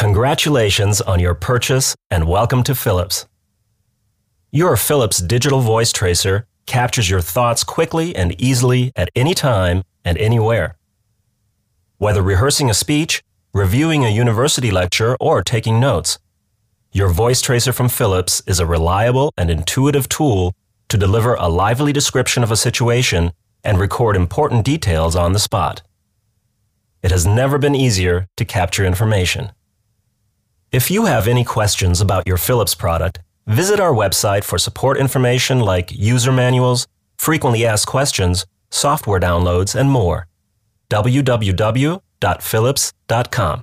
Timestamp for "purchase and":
1.34-2.26